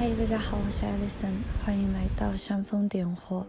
[0.00, 3.44] 嗨，大家好，我是 Alison，欢迎来到煽风点火。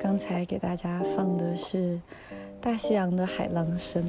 [0.00, 2.00] 刚才给大家放的是
[2.58, 4.02] 大西洋的海浪声。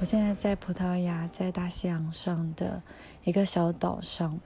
[0.00, 2.82] 我现在在葡萄牙，在大西洋上的
[3.22, 4.40] 一个小岛上，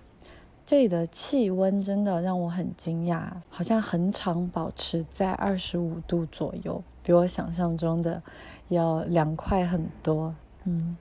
[0.67, 8.23] 这里的气温真的让我很惊讶，好像很长保持在二十五度左右，比我想象中的
[8.69, 10.35] 要凉快很多。
[10.65, 10.99] 嗯。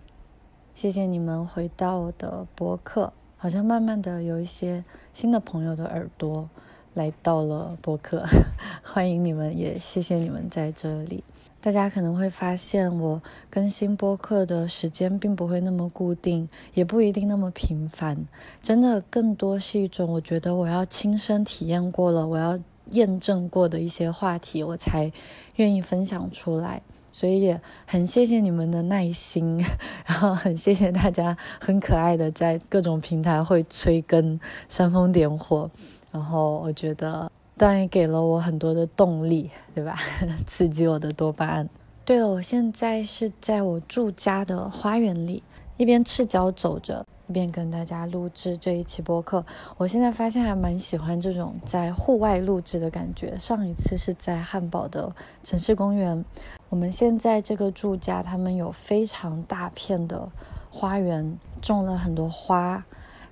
[0.78, 6.48] 谢谢你们回到我的博客，好像慢慢的有一些新的朋友的耳朵
[6.94, 8.24] 来到了博客，
[8.86, 11.24] 欢迎你们，也谢谢你们在这里。
[11.62, 18.28] 大家可能会发现我更新播客的时间并不会那么固定，也不一定那么频繁，
[18.62, 22.60] 真的更多是一种我觉得我要亲身体验过了，我要
[22.92, 25.12] 验证过的一些话题，我才
[25.56, 26.84] 愿意分享出来。
[27.18, 29.58] 所以也很谢谢你们的耐心，
[30.06, 35.68] 然后很谢谢大家很可爱的在各种平台会催更、煽风点火，
[36.12, 39.98] 然后我觉得当然也给了我很多的动力，对吧？
[40.46, 41.68] 刺激我的多巴胺。
[42.06, 45.42] 对了，我现在是在我住家的花园里，
[45.78, 47.04] 一边赤脚走着。
[47.34, 49.46] 便跟大家录制这一期播客。
[49.76, 53.38] 我现在发现还蛮喜欢这种在户外录制的感觉。
[53.38, 56.24] 上一次是在汉堡的城市公园。
[56.70, 60.30] 我们现在这个住家，他们有非常大片的
[60.70, 62.84] 花园，种了很多花，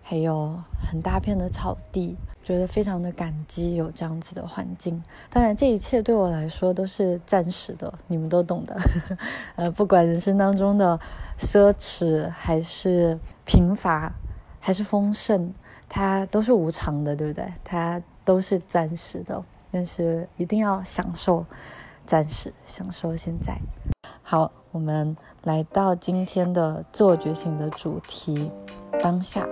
[0.01, 0.57] 还有
[0.89, 2.15] 很大片的草地。
[2.43, 8.77] 觉得非常的感激有这样子的环境，当然这一切对我来说都是暂时的，你们都懂的。
[9.57, 10.99] 呃，不管人生当中的
[11.39, 14.13] 奢侈还是贫乏，
[14.59, 15.51] 还是丰盛，
[15.89, 17.51] 它都是无常的，对不对？
[17.63, 21.43] 它都是暂时的，但是一定要享受
[22.05, 23.59] 暂时，享受现在。
[24.21, 28.51] 好，我们来到今天的自我觉醒的主题，
[29.01, 29.47] 当下。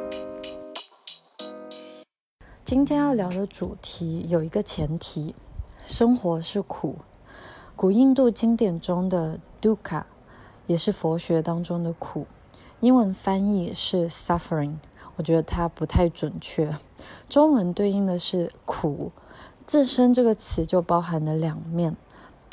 [2.64, 5.34] 今天要聊的主题有一个前提：
[5.88, 6.98] 生活是苦。
[7.76, 10.04] 古印度经典中的 dukka
[10.68, 12.28] 也是佛学当中的苦，
[12.82, 14.76] 英文翻译是 suffering，
[15.16, 16.76] 我觉得它不太准确。
[17.28, 19.12] 中文对应的是苦，
[19.66, 21.96] 自身这个词就包含了两面，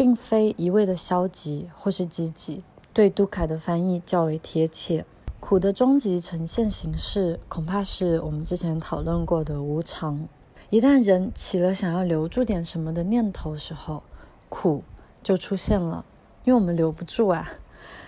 [0.00, 2.64] 并非一味的消极或是积极。
[2.90, 5.04] 对 dukkha 的翻译较为贴切。
[5.40, 10.26] 苦的终极呈现形式，恐怕是我们之前讨论过的无常。
[10.70, 14.02] 一旦人起了想要留住点什么的念头时候，
[14.48, 14.82] 苦
[15.22, 16.02] 就出现了，
[16.44, 17.46] 因为我们留不住啊。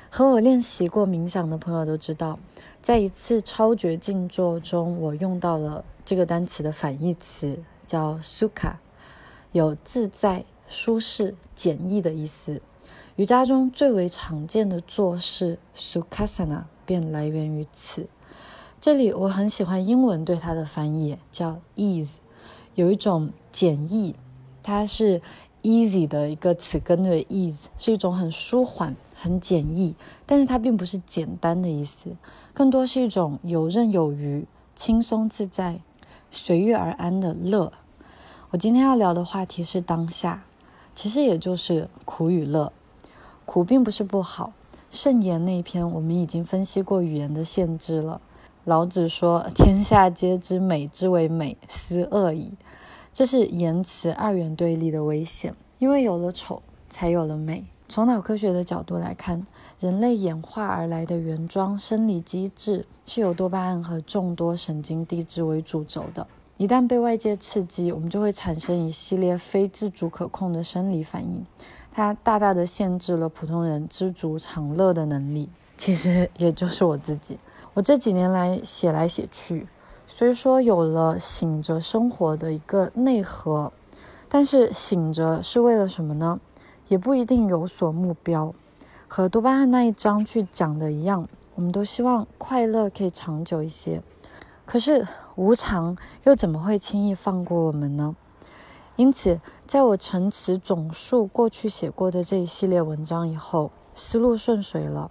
[0.09, 2.39] 和我练习过冥想的朋友都知道，
[2.81, 8.77] 在一次超绝静坐中，我用到了这个单词的反义词，叫 suka
[9.53, 12.61] 有自在、舒适、简易的意思。
[13.15, 16.65] 瑜伽中最为常见的坐式 sukhasana。
[16.85, 18.09] 便来源于此。
[18.81, 22.17] 这里我很喜欢英文对它的翻译，叫 ease，
[22.75, 24.17] 有一种简易，
[24.65, 25.23] 它是
[25.63, 29.95] easy 的一个词根的 ease，是一种很舒缓、很简易，
[30.27, 32.17] 但是它并不是简单的意思，
[32.53, 34.45] 更多是一种游刃有余、
[34.75, 35.81] 轻松自在、
[36.33, 37.73] 随遇而安的乐。
[38.51, 40.43] 我今天要聊的话题是当下，
[40.95, 42.73] 其实也就是苦与乐。
[43.45, 44.53] 苦并不是不好。
[44.91, 48.21] 圣言那一篇，我们已经分析过语言的限制了。
[48.65, 52.53] 老子说：“天下皆知美之为美，斯恶已。”
[53.13, 57.65] 这是言辞二元对立的危险，因为有了丑，才有了美。
[57.89, 59.47] 从脑科学的角度来看，
[59.79, 66.27] 人类演化而来的原装生理机制是由多巴胺和众多神经递质为主轴的。
[66.63, 71.45] 一旦被外界刺激，我们就会产生一系列非自主可控的生理反应。
[71.91, 77.37] 它大大的限制了普通人知足常乐的能力，其实也就是我自己。
[77.75, 79.67] 我这几年来写来写去，
[80.07, 83.73] 虽说有了醒着生活的一个内核，
[84.29, 86.39] 但是醒着是为了什么呢？
[86.87, 88.55] 也不一定有所目标。
[89.09, 91.27] 和多巴胺那一章去讲的一样，
[91.57, 94.01] 我们都希望快乐可以长久一些。
[94.65, 95.05] 可是
[95.37, 98.15] 无常又怎么会轻易放过我们呢？
[98.97, 105.11] 因此，在我陈词总述过去写过的这一系列文章以后，思路顺水了。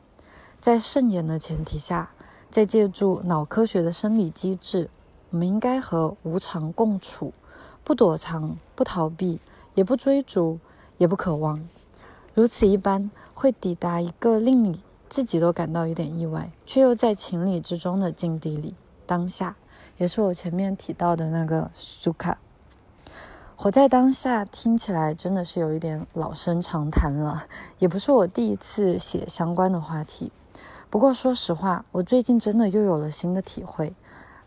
[0.59, 2.11] 在慎言的前提下，
[2.51, 4.89] 再借助脑科学的生理机制，
[5.31, 7.33] 我们应该和无常共处，
[7.83, 9.39] 不躲藏，不逃避，
[9.73, 10.59] 也不追逐，
[10.99, 11.67] 也不渴望。
[12.35, 18.75] 如此一般，会抵达一个令你自己都感到有点意外，却又在情理之中的境地里。
[19.07, 19.55] 当下，
[20.01, 22.39] 也是我前面提到的那个苏卡。
[23.55, 27.45] 活在当下听起来真的是有一点老生常谈了，
[27.77, 30.31] 也不是我第一次写相关的话题。
[30.89, 33.93] 不过说实话，我最近真的又有了新的体会，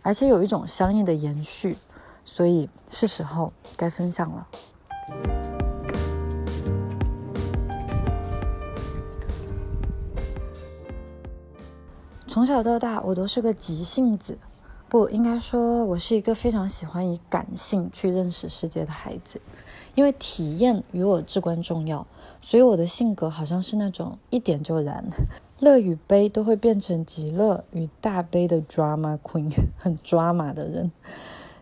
[0.02, 1.78] 而且有一种相应的延续，
[2.24, 4.48] 所以是时候该分享了。
[12.26, 14.36] 从小到大，我都是个急性子，
[14.94, 19.41] 不应该说我是一个非常喜欢以感性去认识世界的孩子，
[19.96, 22.06] 因为体验与我至关重要，
[22.41, 25.05] 所以我的性格好像是那种一点就燃，
[25.58, 30.93] 乐与悲都会变成极乐与大悲的 drama queen，很 drama 的人。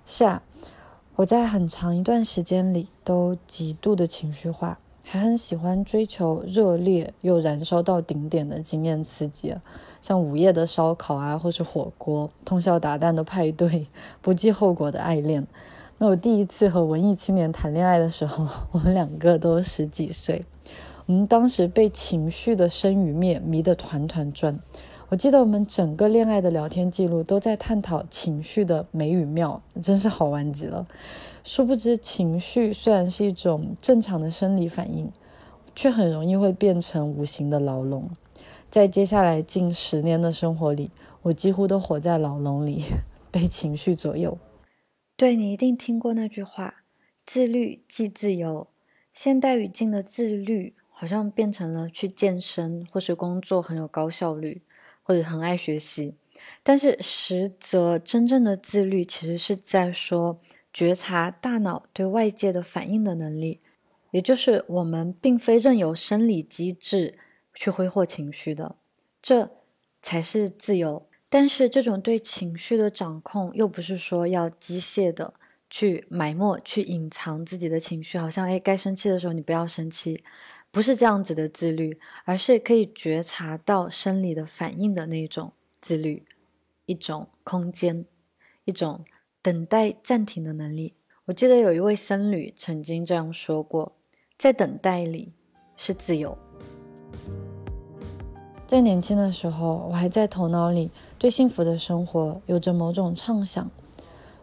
[0.04, 0.42] 是啊，
[1.16, 9.54] 我在很长一段时间里都极度的情绪化，还很喜欢追求热烈又燃烧到顶点的经验刺激。
[10.02, 13.86] 像午夜的烧烤啊，或是火锅，通宵达旦的派对，
[14.20, 15.46] 不计后果的爱恋。
[15.98, 20.42] 那我第一次和文艺青年谈恋爱的时候，我们两个都十几岁，
[21.06, 24.58] 我们当时被情绪的生与灭迷得团团转。
[25.08, 30.86] 我记得我们整个恋爱的聊天记录都在探讨情绪的美与妙，真是好玩极了。
[31.44, 35.12] 殊不知，情绪虽然是一种正常的生理反应，
[35.76, 38.10] 却很容易会变成无形的牢笼。
[38.72, 40.90] 在接下来近十年的生活里，
[41.20, 42.86] 我几乎都活在牢笼里，
[43.30, 44.38] 被情绪左右。
[45.14, 46.76] 对你一定听过那句话
[47.26, 48.68] ：“自律即自由。”
[49.12, 54.62] 现代语境的自律，好像变成了去健身或是工作很有高效率，
[55.02, 56.14] 或者很爱学习。
[56.62, 60.40] 但是实则真正的自律，其实是在说
[60.72, 63.60] 觉察大脑对外界的反应的能力，
[64.12, 67.18] 也就是我们并非任由生理机制。
[67.54, 68.76] 去挥霍情绪的，
[69.20, 69.50] 这
[70.00, 71.06] 才是自由。
[71.28, 75.32] 但是这种对情绪的掌控，又不是说要机械的
[75.70, 80.22] 去埋没、去隐藏自己的情绪，好像哎，该生气的时候你不要生气，
[80.70, 86.24] 不是这样子的自律，而是可以觉察到生理的反应的那种自律，
[86.84, 88.04] 一种空间，
[88.66, 89.02] 一种
[89.40, 90.92] 等待暂停的能力。
[91.24, 93.96] 我记得有一位僧侣曾经这样说过：
[94.36, 95.32] 在等待里
[95.76, 96.36] 是自由。
[98.66, 103.70] 在年轻的时候，我还在头脑里对幸福的生活有着某种畅想，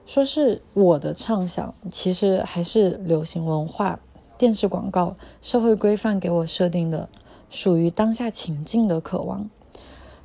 [0.06, 4.00] 说是我的畅想，其实还是流行文化、
[4.38, 7.10] 电视广告、社会规范给我设定的
[7.50, 9.50] 属于当下情境的渴望。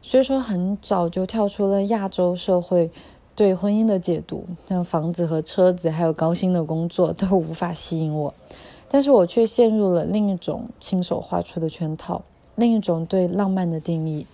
[0.03, 2.91] 所以说，很早就跳出了亚洲社会
[3.35, 8.35] 对婚姻的解读，像房子和车子，还有高薪的工作都无法吸引我，
[8.91, 12.21] 但是我却陷入了另一种亲手画出的圈套。
[12.57, 14.27] 另一种对浪漫的定义，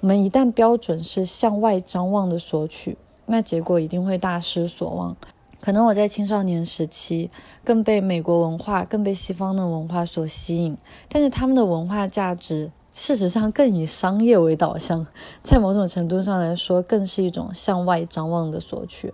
[0.00, 5.16] 我们一旦标准是向外张望的索取，那结果一定会大失所望。
[5.60, 7.30] 可能我在青少年时期
[7.64, 10.76] 更被美国文化、更被西方的文化所吸引，
[11.08, 15.06] 但是他们的文化价值事实上更以商业为导向，
[15.42, 19.12] 在某种程度上来说，更是一种向外张望的索取，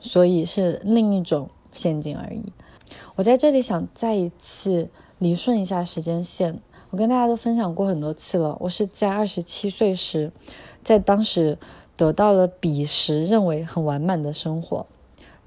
[0.00, 2.52] 所以是另一种陷阱而已。
[3.16, 4.88] 我在这里想再一次
[5.18, 6.60] 理顺一下时间线。
[6.90, 8.56] 我跟大家都分享过很多次了。
[8.58, 10.32] 我是在二十七岁时，
[10.82, 11.56] 在当时
[11.96, 14.84] 得到了彼时认为很完满的生活，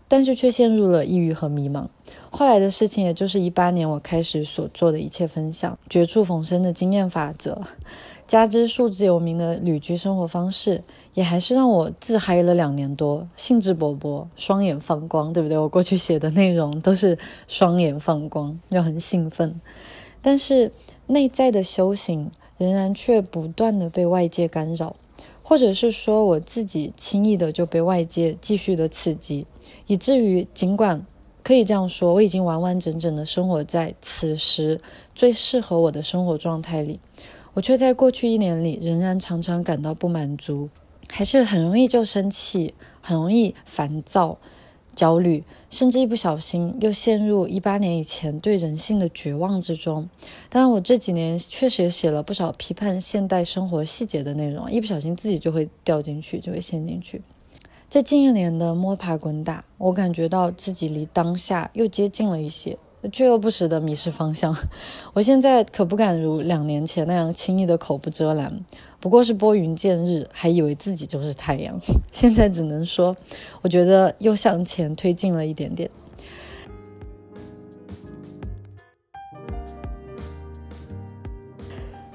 [0.07, 1.87] 但是却陷入了抑郁和迷茫。
[2.31, 7.61] 后来的事情，也就是一八年我开始所做的一切分享，绝处逢生的经验法则，
[8.25, 10.81] 加之数字有名的旅居生活方式，
[11.13, 15.57] 也还是让我自嗨了两年多，兴致勃勃，双眼放光，对不对？
[15.57, 17.17] 我过去写的内容都是
[17.49, 19.59] 双眼放光，要很兴奋，
[20.21, 20.71] 但是。
[21.07, 24.95] 内在的修行仍然却不断的被外界干扰，
[25.43, 29.45] 或者是说我自己轻易的就被外界继续的刺激，
[29.87, 31.05] 以至于尽管
[31.43, 34.79] 可以这样说，我已经完完整整的生活在此时
[35.13, 36.99] 最适合我的生活状态里，
[37.53, 40.69] 我却在过去一年里仍然常常感到不满足，
[41.09, 44.37] 还是很容易就生气，很容易烦躁。
[44.95, 50.07] 焦虑，甚至一不小心又陷入一八年以前对人性的绝望之中。
[50.49, 57.21] 当然，我这几年确实也写了不少批判现代生活细节的内容，一不小心自己就会掉进去，就会陷进去。
[57.89, 62.77] 这近一年的摸爬滚打，我感觉到自己离当下又接近了一些。
[63.11, 64.55] 却又不时的迷失方向。
[65.13, 68.63] 我现在可不敢如两年前那样轻易的口不遮拦，
[68.99, 71.79] 不过是拨云见日，还以为自己就是太阳。
[72.11, 73.15] 现在只能说，
[73.61, 75.89] 我觉得又向前推进了一点点。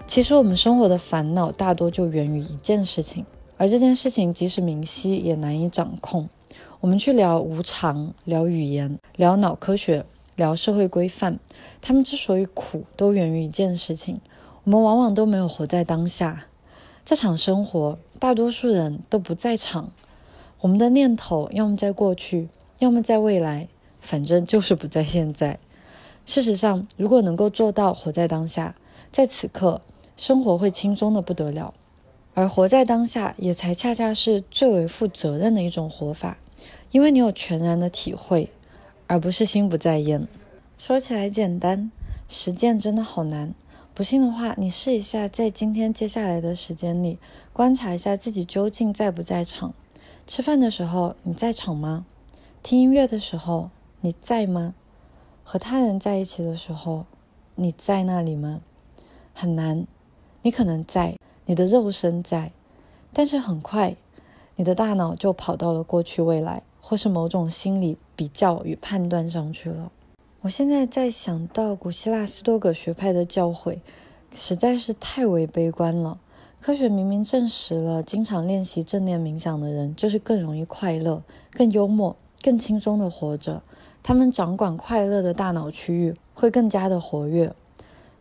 [0.07, 3.26] 其实我们生活的烦恼大多就源于一件事情，
[3.59, 6.26] 而这件事情即使明晰，也难以掌控。
[6.80, 10.04] 我们去聊无常，聊语言，聊脑科学。
[10.38, 11.40] 聊社会规范，
[11.83, 14.21] 他们之所以苦，都源于一件事情：
[14.62, 16.45] 我们往往都没有活在当下。
[17.04, 19.90] 这场生活，大多数人都不在场。
[20.61, 23.66] 我们的念头要么在过去，要么在未来，
[24.00, 25.59] 反正就是不在现在。
[26.25, 28.76] 事实上，如果能够做到活在当下，
[29.11, 29.80] 在此刻，
[30.16, 31.75] 生活会轻松的不得了。
[32.35, 36.38] 而活在当下，也才恰恰是最为负责任的一种活法，
[36.92, 38.50] 因为你有全然的体会，
[39.09, 40.29] 而不是心不在焉。
[40.79, 41.91] 说起来简单，
[42.29, 43.53] 实践真的好难。
[43.95, 47.19] 不信的话，你试一下，在今天接下来的时间里，
[47.53, 49.75] 观察一下自己究竟在不在场。
[50.29, 52.07] 吃饭的时候你在场吗？
[52.62, 53.71] 听音乐的时候
[54.03, 54.75] 你在吗？
[55.43, 57.07] 和他人在一起的时候
[57.55, 58.61] 你在那里吗？
[59.33, 59.87] 很难，
[60.43, 62.53] 你可能在，你的肉身在，
[63.12, 63.97] 但是很快，
[64.55, 69.92] 你的大脑就跑到了过去、未来，或是某种心理比较与判断上去了。
[70.40, 73.80] 我现在在想到古希腊斯多葛学派的教诲，
[74.35, 76.18] 实在是太为悲观了。
[76.62, 83.62] 科学明明证实了，经常练习正念冥想的人，就是更容易快乐、更幽默、更轻松的活着。
[84.02, 87.54] 他们掌管快乐的大脑区域会更加的活跃。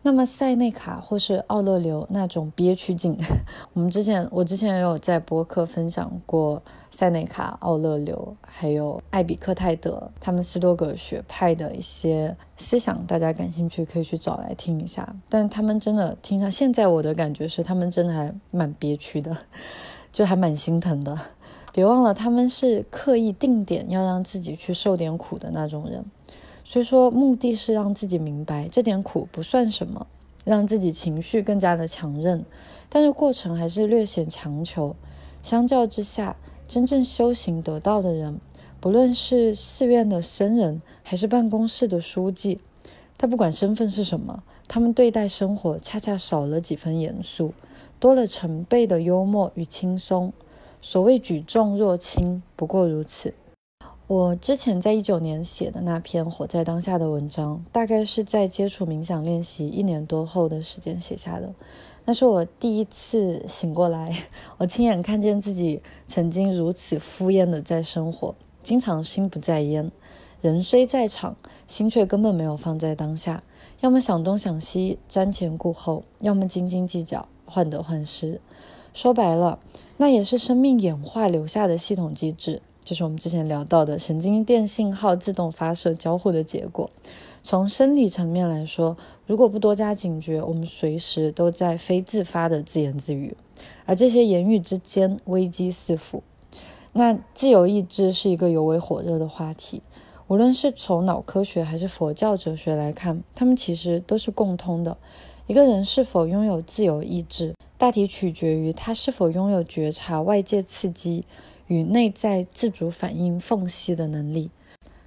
[0.02, 3.18] 那么塞内卡或是奥勒留那种憋屈劲，
[3.74, 15.14] 我们之前我之前也有在播客分享过塞内卡、奥勒留，还有艾比克泰德他们斯多葛学派的一些思想，大家感兴趣可以去找来听一下。
[15.28, 19.36] 但他们真的听上，现在我的感觉是他们真的还蛮憋屈的，
[20.12, 21.18] 就还蛮心疼的。
[21.72, 26.04] 别忘了，他们是刻意定点要让自己去受点苦的那种人。
[26.70, 30.06] 虽说，目的是让自己明白这点苦不算什么，
[30.44, 32.44] 让自己情绪更加的强韧，
[32.90, 34.94] 但是过程还是略显强求。
[35.42, 36.36] 相较之下，
[36.68, 38.38] 真正修行得道的人，
[38.80, 42.60] 不论是寺院的僧人，还是办公室的书记，
[43.16, 47.54] 他不管身份是什么，他们对待生活恰恰少了几分严肃，
[47.98, 50.34] 多了成倍的幽默与轻松。
[50.82, 53.32] 所谓举重若轻，不过如此。
[54.08, 61.52] 我之前在一九年写的那篇《活在当下》的文章，大概是在接触冥想练习一年多后的时间写下的。
[62.06, 64.24] 那是我第一次醒过来，
[64.56, 69.92] 我亲眼看见自己曾经如此敷衍的在生活，经常心不在焉，
[70.40, 71.36] 人虽在场，
[71.66, 73.42] 心却根本没有放在当下，
[73.80, 78.40] 要么想东想西，瞻前顾后，要么斤斤计较，患得患失。
[78.94, 79.58] 说白了，
[79.98, 82.62] 那也是生命演化留下的系统机制。
[82.88, 86.88] 就是我们之前聊到的神经电信号自动发射交互的结果。
[87.42, 93.36] 从生理层面来说，如果不多加警觉，我们随时都在非自发的自言自语，
[93.84, 96.22] 而这些言语之间危机四伏。
[96.94, 99.82] 那自由意志是一个尤为火热的话题，
[100.26, 104.96] 无论是从脑科学还是佛教哲学来看，他们其实都是共通的。
[105.46, 111.26] 一个人是否拥有自由意志，大体取决于他是否拥有觉察外界刺激。
[111.68, 114.50] 与内在自主反应缝隙的能力，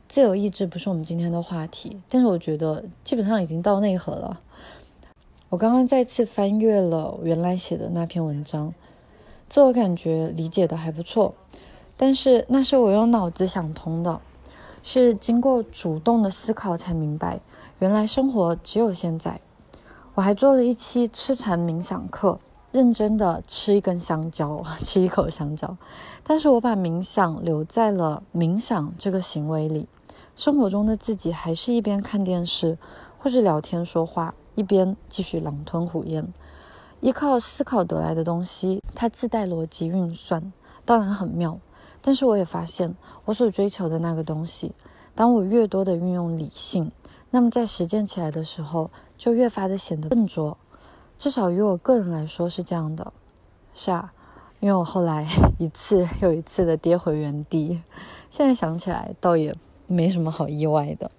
[0.08, 4.39] 自由意志不是我们今天的话题，但是我觉得基本上已经到内核了。
[5.50, 8.74] 我刚刚再次翻阅了原来写的那篇文章，
[9.50, 11.34] 自我感觉理解的还不错，
[11.98, 14.22] 但是那是我用脑子想通的，
[14.84, 17.39] 是经过主动的思考才明白，
[17.80, 19.41] 原来生活只有现在。
[20.13, 22.39] 我还做了一期吃禅冥想课。
[22.72, 25.78] 认真的吃一根香蕉， 吃一口香蕉，
[26.24, 29.88] 但是我把冥想留在了冥想这个行为里。
[30.36, 32.78] 生活中的自己还是一边看电视
[33.20, 36.25] 或是聊天说话，一边继续狼吞虎咽。
[37.01, 40.54] 依靠思考得来的东西，它自带逻辑运算，
[40.86, 41.60] 当然很妙。
[42.01, 44.72] 但是我也发现，我所追求的那个东西，
[45.13, 46.92] 当我越多的运用理性，
[47.30, 50.58] 那么在实践起来的时候，就越发的显得笨拙。
[51.22, 53.13] 至少于我个人来说是这样的，
[53.75, 54.12] 是啊，
[54.60, 55.28] 因为我后来
[55.60, 57.84] 一次又一次的跌回原地，
[58.32, 61.12] 现在想起来倒也没什么好意外的。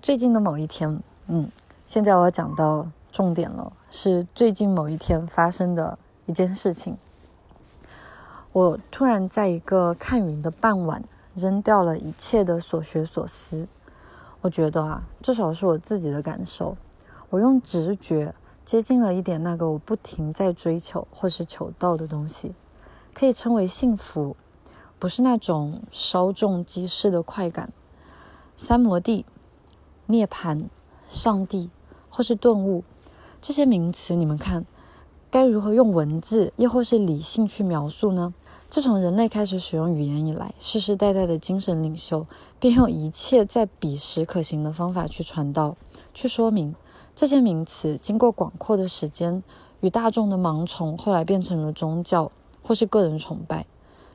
[0.00, 1.46] 最近的某一天，嗯，
[1.86, 6.96] 现在我要讲到重点了，是最近某一天发生的一件事情。
[8.52, 13.68] 我突然在一个看云的傍晚，扔掉了一切的所学所思。
[14.40, 16.74] 我觉得啊，至少是我自己的感受，
[17.28, 18.34] 我用直觉。
[18.66, 22.52] 接近了一点那个我不停在追求或是求道的东西，
[23.14, 24.34] 可以称为幸福，
[24.98, 27.72] 不是那种稍纵即逝的快感。
[28.56, 29.24] 三摩地、
[30.06, 30.64] 涅槃、
[31.08, 31.70] 上帝
[32.10, 32.82] 或是顿悟，
[33.40, 34.66] 这些名词，你们看，
[35.30, 38.34] 该如何用文字又或是理性去描述呢？
[38.68, 42.26] 自从人类开始使用语言以来，世世代代的精神领袖
[42.58, 45.76] 便用一切在彼时可行的方法去传道、
[46.12, 46.74] 去说明。
[47.16, 49.42] 这些名词经过广阔的时间
[49.80, 52.30] 与大众的盲从，后来变成了宗教
[52.62, 53.64] 或是个人崇拜。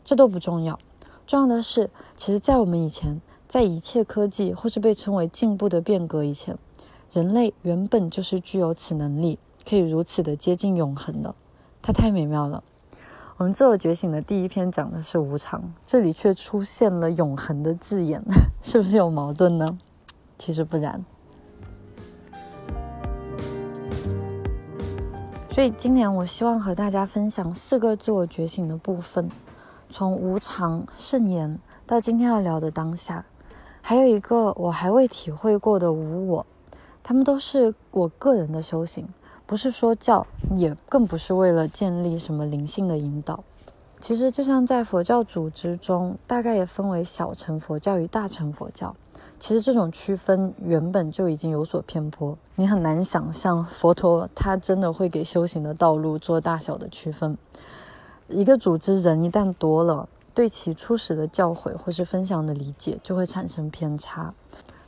[0.05, 0.77] 这都不重要。
[1.25, 6.55] 重要的是，其实，在我们以前，在一切科技或是被称为进步的变革以前，
[7.11, 11.33] 人类原本就是具有此能力，可以如此的接近永恒的。
[11.81, 12.63] 它太美妙了。
[13.37, 18.23] 我们自我觉醒的第一篇讲的是无常，这里却出现了永恒的字眼，
[18.61, 19.79] 是不是有矛盾呢？
[20.37, 21.03] 其实不然。
[25.51, 29.29] 所以今年我希望和大家分享四个自我觉醒的部分，
[29.89, 33.25] 从无常、圣言到今天要聊的当下，
[33.81, 36.45] 还有一个我还未体会过的无我，
[37.03, 39.09] 他们都是我个人的修行。
[39.45, 43.43] 不是说教，也更不是为了建立什么灵性的引导。
[44.01, 48.95] 其实，就像在佛教组织中，大概也分为小乘佛教与大乘佛教。
[49.39, 52.37] 其实这种区分原本就已经有所偏颇。
[52.55, 57.37] 你很难想象佛陀他真的会给修行的道路做大小的区分。
[58.27, 64.33] 一个组织人一旦多了，对其初始的教诲或是分享的理解就会产生偏差。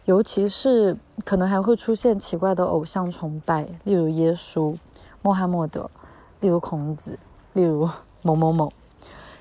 [0.06, 4.76] 尤其是可能还会出现奇怪的偶像崇拜，例如耶稣、
[5.22, 5.90] 穆罕默德，
[6.42, 7.18] 例如孔子，
[7.54, 7.90] 例如
[8.22, 8.72] 某某某。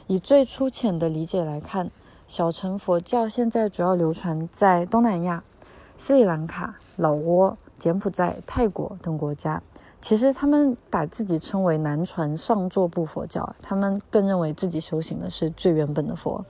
[0.07, 1.91] 以最粗浅的理解来看，
[2.29, 5.43] 小乘佛教现在主要流传在东南亚、
[5.97, 9.63] 斯里兰卡、老挝、柬埔寨、泰国等国家。
[10.01, 16.45] 其实他们把自己称为南传上座部佛教，他们更认为自己修行的是最原本的佛。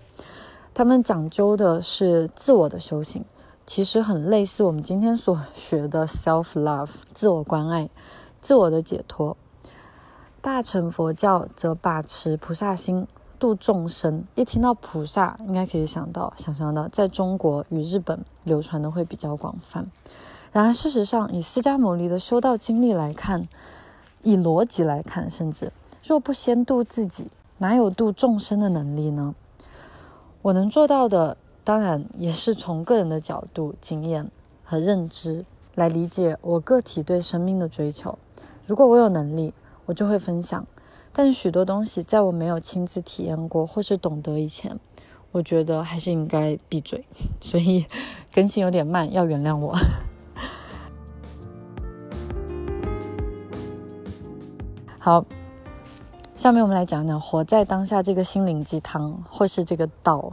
[0.73, 3.25] 他们讲究的是自我的修行。
[3.65, 7.89] 其实很类似我们今天所学的 self love 自我关爱、
[8.41, 9.37] 自我的解脱。
[10.41, 13.07] 大乘佛教则把持菩萨心
[13.43, 14.23] 度众生。
[14.37, 19.85] 一听到菩萨，应该可以想到、想象到，在中国与日本流传的会比较广泛。
[20.53, 23.49] 然而，事实上，以释迦牟尼的修道经历来看，
[24.23, 25.73] 以逻辑来看，甚至
[26.05, 29.35] 若不先度自己，哪有度众生的能力呢？
[30.43, 31.37] 我能做到的。
[31.65, 34.31] 当然，也是从个人的角度、经验
[34.65, 38.17] 和认知来理解我个体对生命的追求。
[38.67, 39.53] 如果我有能力，
[39.87, 40.65] 我就会分享；
[41.13, 44.79] 但许多东西在我没有亲自体验过或是懂得以前，
[45.31, 47.05] 我觉得还是应该闭嘴。
[47.41, 47.85] 所以
[48.33, 49.77] 更新有点慢，要原谅我。
[54.99, 55.25] 好，
[56.37, 60.33] 下面我们来讲讲活在当下这个心灵鸡汤，或是这个道。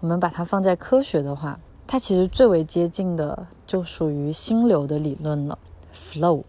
[0.00, 5.58] 我们把它放在科学的话，它其实最为接近的就属于心流的理论了。
[5.94, 6.42] Flow，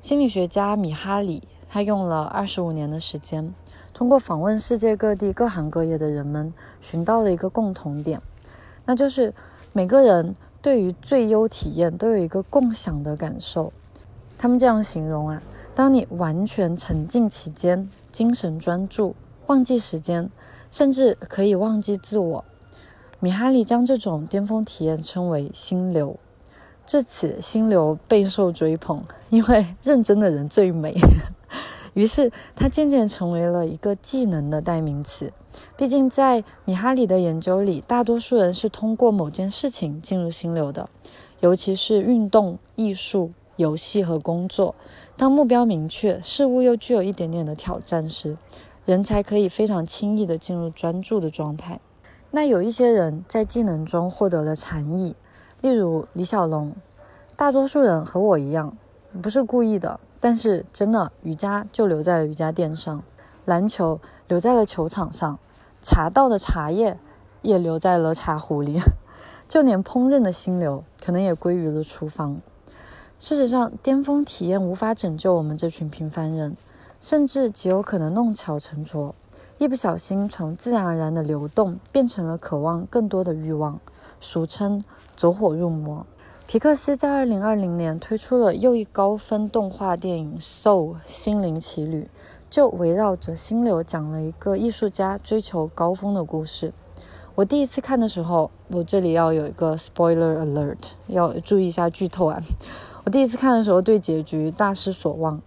[0.00, 3.54] 心理学家米哈里他用了二十五年的时间，
[3.92, 8.20] 通过访问世界各地各行各业的人们，寻到了一个共同点，
[8.86, 9.34] 那就是
[9.72, 13.72] 每个人对于最优体验都有一个共享的感受。
[14.38, 15.42] 他们这样形容啊，
[15.74, 19.14] 当你完全沉浸其间，精神专注，
[19.46, 20.30] 忘记时间，
[20.70, 22.44] 甚至可以忘记自我。
[23.20, 26.18] 米哈里将这种巅峰体验称为“心流”，
[26.88, 30.94] 至此，心流备受追捧， 因为认真的人最美。
[31.92, 35.30] 于是，它渐渐成为了一个技能的代名词。
[35.76, 40.88] 毕竟，在米哈里的研究里，大多数人是通过某件事情进入心流的，
[41.40, 44.74] 尤其是运动、艺术、游戏和工作。
[45.18, 48.38] 当目标明确，事物又具有一点点的挑战时，
[48.86, 51.80] 人才可以非常轻易地进入专注的状态。
[52.30, 55.14] 那有一些人在技能中获得了禅意，
[55.60, 56.74] 例如李小龙。
[57.36, 58.76] 大多数人和我一样，
[59.22, 63.02] 不是故意的，但是真的瑜伽就留在了瑜伽垫上，
[63.44, 65.38] 篮球留在了球场上，
[65.80, 66.98] 茶道的茶叶
[67.42, 68.80] 也留在了茶壶里，
[69.46, 72.40] 就连烹饪的心流可能也归于了厨房。
[73.20, 76.56] 事实上，巅峰体验无法拯救我们这群平凡人，
[77.00, 79.14] 甚至极有可能弄巧成拙。
[79.58, 83.80] 一不小心，从自然而然的流动变成了渴望更多的欲望，
[84.20, 84.84] 俗称
[85.18, 86.06] 走火入魔。
[86.46, 92.02] 皮克斯在二零二零年推出了又一高分动画电影《Soul 心灵奇旅》，
[92.48, 96.72] 就围绕着心流讲了一个艺术家追求高峰的故事。
[97.34, 102.40] 我第一次看的时候，我这里要有一个 spoiler alert，要注意一下剧透啊！
[103.02, 105.42] 我第一次看的时候，对结局大失所望。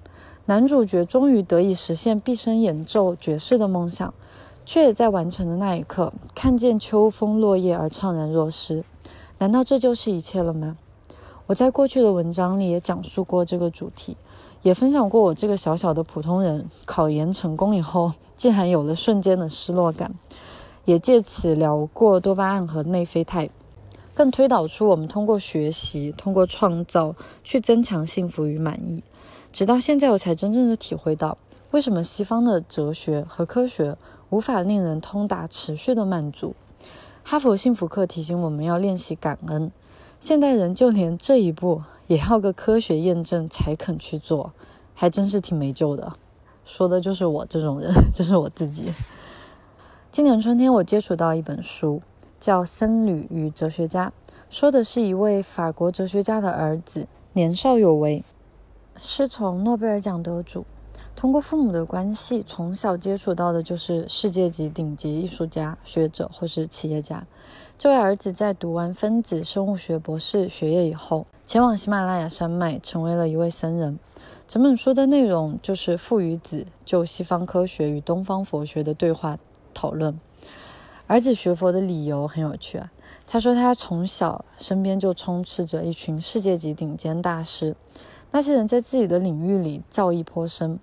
[0.48, 4.14] 男主角终于得以实现毕生演奏爵士的梦想，
[4.66, 8.84] 却也在完成的那一刻看见秋风落叶而怅然若失。
[9.42, 10.78] 难道这就是一切了吗？
[11.48, 14.16] 我在过去的文章里也讲述过这个主题，
[14.62, 20.14] 也分享过我这个小小的普通人考研成功以后竟然有了瞬间的失落感，
[20.86, 23.50] 也借此聊过多巴胺和内啡肽，
[24.14, 29.04] 更推导出我们通过学习、通过创造去增强幸福与满意。
[29.52, 31.36] 直到现在，我才真正的体会到，
[31.72, 33.98] 为什么西方的哲学和科学
[34.30, 36.54] 无法令人通达持续的满足。
[37.24, 39.72] 哈佛幸福课提醒我们要练习感恩。
[40.20, 44.52] 现代人就连这一步也要个科学验证才肯去做，
[44.94, 46.14] 还真是挺没救的。
[46.66, 48.92] 说的就是我这种人， 就是我自己。
[50.12, 52.02] 今年春天，我接触到一本书，
[52.40, 54.10] 叫《僧侣与哲学家》，
[54.50, 58.24] 说的是一位法国哲学家的儿子年少有为，
[59.00, 60.66] 是从诺贝尔奖得主，
[61.16, 67.26] 通过父母的关系，从小接触到的就是世界级顶级艺术家、学者或是企业家。
[67.78, 74.00] 这位儿子在读完分子生物学博士学业以后，前往喜马拉雅山脉，成为了一位僧人。
[74.48, 79.38] 整本书的内容就是父与子就西方科学与东方佛学的对话
[79.74, 80.20] 讨论。
[81.08, 82.92] 儿子学佛的理由很有趣啊，
[83.28, 87.76] 他说他从小身边就充斥着一群世界级顶尖大师，
[88.32, 90.80] 那些人在自己的领域里造诣颇深，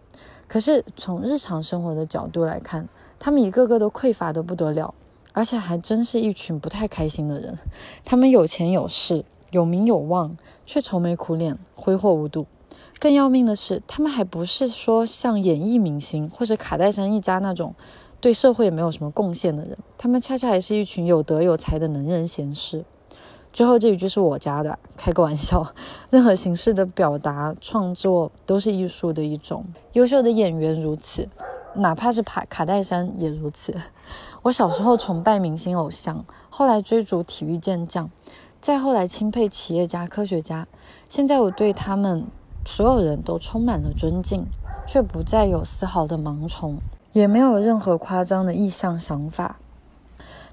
[0.49, 2.89] 可是从日常生活的角度来看，
[3.21, 4.93] 他们一个个都匮乏的不得了。
[5.35, 7.59] 而且还真是一群不太开心的人，
[8.05, 12.47] 他们有钱有势，有名有望，却愁眉苦脸，挥霍无度。
[12.99, 17.77] 更要命的是，他们还不是说像演艺明星或者卡戴珊一家那种
[18.21, 22.85] 对社会没有什么贡献的人，他们恰恰还是一群有德有才的能人贤士。
[23.59, 25.67] 最后这一句是我加的，开个玩笑。
[26.11, 31.29] 任何形式的表达创作都是艺术的一种，优秀的演员如此，
[31.75, 33.75] 哪怕是卡卡戴珊也如此。
[34.43, 38.09] 我小时候崇拜明星偶像，后来追逐体育健将，
[38.61, 40.69] 再后来钦佩企业家、科学家。
[41.09, 42.25] 现在我对他们
[42.65, 44.47] 所有人都充满了尊敬，
[44.87, 46.79] 却不再有丝毫的盲从，
[47.13, 49.57] 也没有任何夸张的意向想法。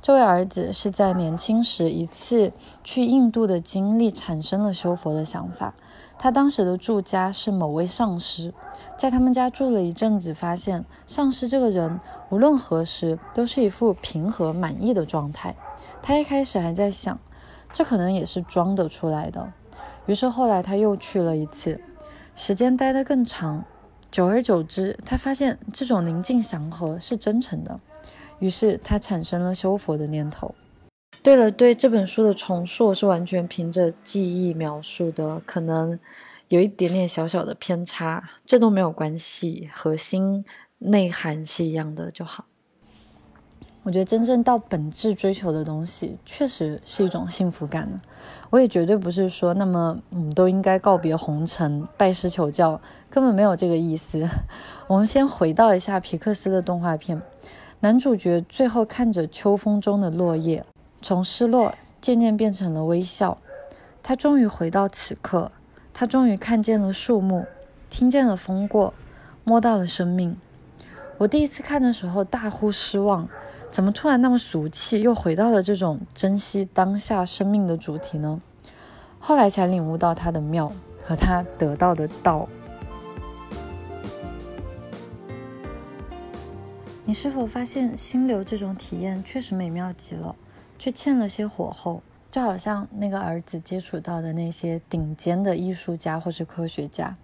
[0.05, 5.73] 这位儿子是在年轻时一次去印度的经历产生了修佛的想法。
[6.19, 8.53] 他当时的住家是某位上师，
[8.95, 15.55] 在他们家住了一阵子，发现上师这个人无论何时都是一副平和满意的状态。
[16.03, 17.17] 他一开始还在想，
[17.73, 19.51] 这可能也是装得出来的。
[20.05, 21.81] 于是后来他又去了一次，
[22.35, 23.65] 时间待得更长，
[24.11, 27.79] 久而久之，他发现这种宁静祥和是真诚的。
[28.39, 30.53] 于是他产生了修佛的念头。
[31.23, 35.97] 对了，对这本书的重塑是完全凭着记忆描述的，可能
[36.49, 40.45] 有一点点小小的偏差，这都没有关系，核心
[40.77, 42.45] 内涵是一样的就好。
[43.81, 48.01] 我觉得真正到本质追求的东西，确实是一种幸福感。
[48.49, 54.27] 我也绝对不是说，那么我们都应该告别红尘，拜师求教，根本没有这个意思。
[54.87, 57.21] 我们先回到一下皮克斯的动画片，
[57.85, 60.65] 男主角最后看着秋风中的落叶。
[61.03, 63.37] 从失落渐渐变成了微笑，
[64.01, 65.51] 他终于回到此刻，
[65.93, 67.45] 他终于看见了树木，
[67.91, 68.91] 听见了风过，
[69.43, 70.35] 摸到了生命。
[71.19, 73.29] 我第一次看的时候大呼失望，
[73.69, 78.41] 怎么突然那么俗气，又回到了这种珍惜当下生命的主题呢？
[79.19, 80.71] 后来才领悟到它的妙
[81.03, 82.49] 和他得到的道。
[87.07, 90.35] 你是否发现心流这种体验确实美妙极了？
[90.79, 97.15] 却欠了些火候，就好像那个儿子接触到的那些顶尖的艺术家或是科学家，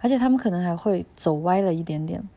[0.00, 2.28] 而且他们可能还会走歪了一点点。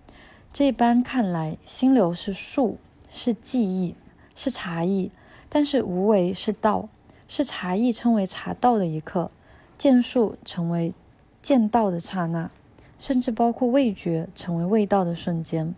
[0.53, 2.77] 这般看来，心流是术，
[3.11, 3.95] 是技艺，
[4.35, 5.09] 是茶艺，
[5.49, 6.87] 但是无为是道，
[7.27, 9.31] 是茶艺称为茶道的一刻，
[9.79, 10.93] 见术成为
[11.41, 12.51] 见道的刹那，
[12.99, 15.73] 甚至包括味觉成为味道的瞬间。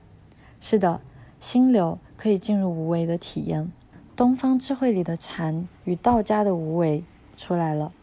[0.67, 0.99] 是的，
[1.39, 3.71] 心流可以进入无为的体验。
[4.15, 7.03] 东方智慧里的禅与道家的无为
[7.37, 7.93] 出来了。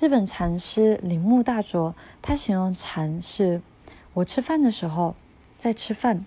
[0.00, 3.60] 日本禅师铃木大拙，他形容禅是
[4.14, 5.16] “我吃饭的时候
[5.58, 6.24] 在吃饭”。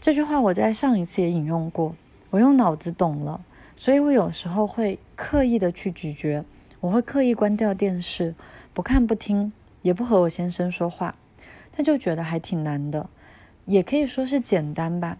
[0.00, 1.96] 这句话我在上一次也引用过。
[2.30, 3.44] 我用脑子懂了，
[3.74, 6.44] 所以我有时候会刻意的去咀嚼，
[6.78, 8.36] 我会刻意关掉电视，
[8.72, 11.16] 不看不听，也不和我先生说话，
[11.72, 13.10] 他就觉得还挺难的，
[13.66, 15.18] 也可以说是简单吧。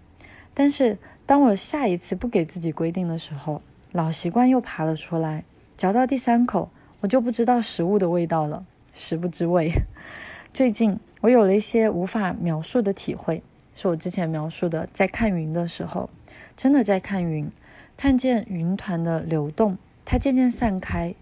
[0.54, 0.98] 但是。
[1.26, 5.44] 当我下一次不给自己规定的时候，老习惯又爬了出来。
[5.76, 6.68] 嚼到第三口，
[7.02, 9.70] 我就不知道食物的味道了，食不知味。
[10.52, 13.44] 最近我有了一些无法描述的体会，
[13.76, 16.10] 是我之前描述的，在看云的时候，
[16.56, 17.48] 真的在看云，
[17.96, 21.14] 看见云团的流动，它渐渐散开，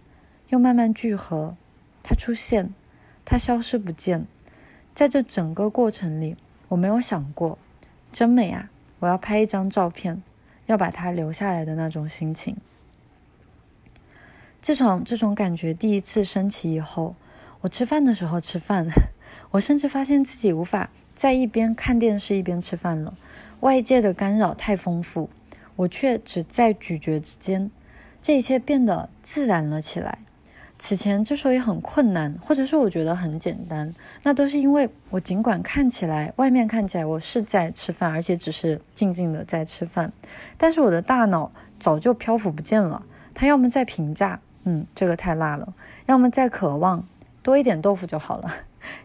[0.49, 1.55] 又慢慢聚合，
[2.03, 2.73] 它出现，
[3.27, 4.25] 它消失不见。
[4.95, 6.35] 在这整个过程里，
[6.69, 7.59] 我没有想过，
[8.13, 8.71] 真美啊。
[9.01, 10.23] 我要拍一张照片，
[10.67, 12.57] 要把它留下来的那种心情。
[14.61, 17.15] 自从这种感觉第一次升起以后，
[17.61, 18.87] 我吃饭的时候吃饭，
[19.53, 23.17] 我甚至发现自己无法在一边看电视一边吃饭了。
[23.61, 25.31] 外界的干扰太丰富，
[25.77, 27.71] 我却只在咀嚼之间，
[28.21, 30.19] 这一切变得自然了起来。
[30.79, 40.13] 此前之所以很困难，或者是我觉得很简单，那都是因为我尽管看起来外面看起来我是在吃饭，而且只是静静的在吃饭，
[40.57, 43.05] 但是我的大脑早就漂浮不见了。
[43.35, 45.75] 他要么在评价，嗯，这个太辣了；
[46.07, 47.05] 要么在渴望
[47.43, 48.49] 多一点豆腐就好了；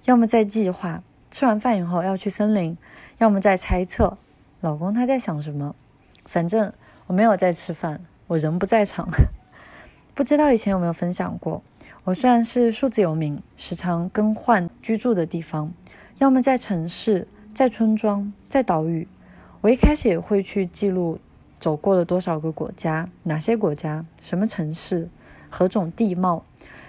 [0.05, 2.75] 要么在计划吃完饭以后要去森林；
[3.17, 4.17] 要么在猜测
[4.61, 5.75] 老公他在想什么。
[6.25, 6.71] 反正
[7.07, 9.09] 我没有在吃饭，我人不在场。
[10.15, 11.63] 不知道以前有没有分享过？
[12.03, 15.73] 我虽然是数字游民，时常更换居住的地方，
[16.19, 19.07] 要么在城市，在村庄，在岛屿。
[19.61, 21.17] 我一开始也会去记录
[21.59, 25.09] 走过了多少个国家，哪些国家，什么城市，
[25.49, 26.45] 何种地貌。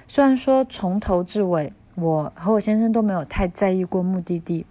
[0.07, 4.67] 虽然说从头至尾，我和我先生都没有太在意过目的地，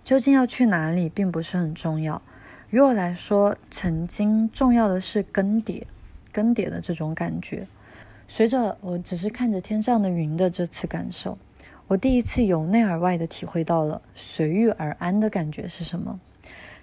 [0.00, 2.22] 究竟要去哪里，并不是很重要。
[2.70, 5.82] 于我来说，曾经重要的是更迭，
[6.32, 7.66] 更迭的这种感觉。
[8.28, 11.38] 随着我只是看着天上的云的这次感受，
[11.88, 16.20] 我第一次由内而外的体会到了随遇而安的感觉是什么。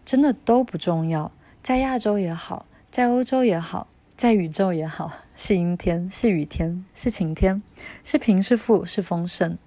[0.04, 1.32] 真的都不重要，
[1.64, 7.62] 在亚洲也好，在欧洲也好，在宇宙也好，是阴天，是雨天，是晴天，
[8.04, 9.58] 是平是富，是丰盛。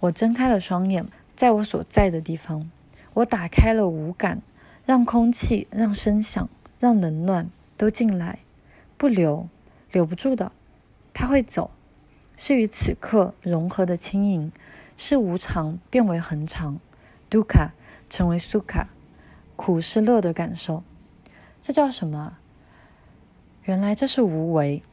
[0.00, 2.70] 我睁开了双眼，在我所在的地方，
[3.14, 4.40] 我打开了五感，
[4.86, 8.38] 让空气，让声响，让冷暖都进来，
[8.96, 9.48] 不留，
[9.90, 10.52] 留不住的。
[11.20, 11.72] 它会走，
[12.36, 14.52] 是与此刻融合的轻盈，
[14.96, 16.78] 是无常变为恒常
[17.28, 17.70] ，duka
[18.08, 18.86] 成为 suka，
[19.56, 20.84] 苦是乐的感受，
[21.60, 22.38] 这叫什么？
[23.64, 24.84] 原来这是无为。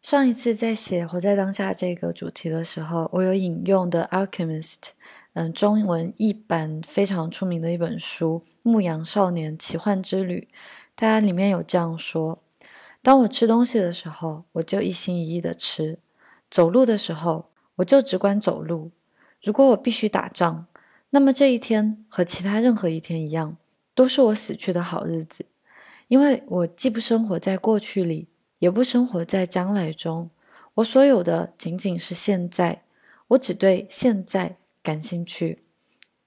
[0.00, 4.74] 上一次在写活在当下这个主题的时候，我有引用的《Alchemist》，
[5.32, 10.46] 嗯，中文译版非常出名的一本书《牧羊少年奇幻之旅》，
[10.94, 12.43] 它里面有这样说。
[13.04, 15.98] 当我吃东西的时候，我就一心一意的吃；
[16.50, 18.92] 走路的时候，我就只管走路。
[19.42, 20.64] 如果我必须打仗，
[21.10, 23.58] 那么这一天和其他任何一天一样，
[23.94, 25.44] 都是我死去的好日子，
[26.08, 28.28] 因为我既不生活在过去里，
[28.60, 30.30] 也不生活在将来中。
[30.76, 32.84] 我所有的仅仅是现在，
[33.28, 35.63] 我只对现在感兴趣。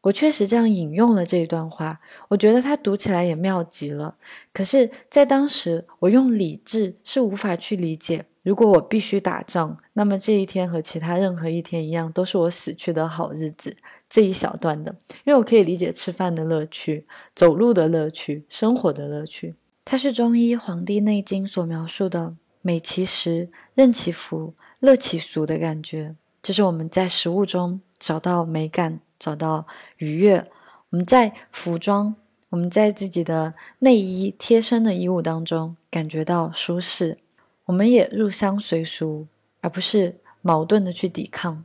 [0.07, 4.15] 我确实这样引用了这一段话，我觉得它读起来也妙极了。
[4.53, 8.25] 可是，在当时，我用理智是无法去理解。
[8.43, 13.75] 如果我必须打仗，那么这一天和其他任何一天一样，都是我死去的好日子。
[14.07, 19.55] 这一小段的，因为我可以理解吃饭的乐趣、走路的乐趣、生活的乐趣。
[19.83, 29.01] 它是中医《黄帝内经》所描述的“美其食，任其服，乐其俗”的感觉，就是我们在食物中找到美感。
[29.19, 29.65] 找到
[29.97, 30.49] 愉悦，
[30.89, 32.15] 我们在服装，
[32.49, 37.17] 我们在自己的内衣贴身的衣物当中感觉到舒适，
[37.65, 39.27] 我们也入乡随俗，
[39.61, 41.63] 而不是矛盾的去抵抗。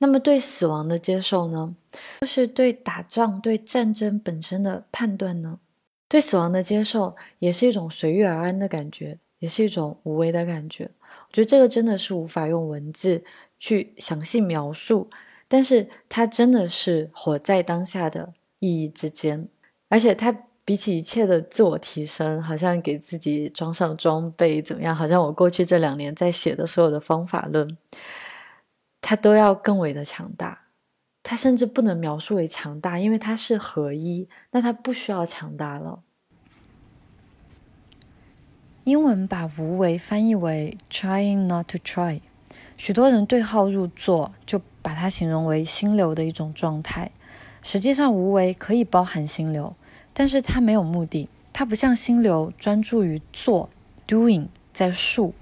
[0.00, 1.74] 那么对死亡的接受呢？
[2.20, 5.58] 就是对打仗、对战争本身的判断呢？
[6.08, 10.90] 对死亡的接受也是一种随遇而安的感觉，也是一种无为的感觉。
[11.02, 13.24] 我觉得这个真的是无法用文字
[13.58, 15.10] 去详细描述。
[15.50, 19.48] 但是它真的是活在当下的意义之间，
[19.88, 20.30] 而且它
[20.62, 24.94] 比起一切的自我提升，好像给自己装上装备怎么样？
[24.94, 27.78] 好像我过去这两年在写的所有的方法论，
[29.00, 30.66] 它都要更为的强大。
[31.22, 36.02] 它甚至不能描述为强大，因为它是合一，那它不需要强大了。
[38.84, 42.20] 英文把无为翻译为 trying not to try，
[42.76, 44.60] 许多人对号入座就。
[44.82, 47.10] 把它形容为心流的一种状态。
[47.62, 49.74] 实际上，无为可以包含心流，
[50.14, 53.68] 但是它没有目的，它不像心流专注于做
[54.06, 55.34] （doing） 在数，